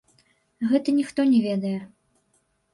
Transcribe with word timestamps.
Гэта 0.71 0.95
ніхто 1.01 1.27
не 1.35 1.39
ведае. 1.47 1.77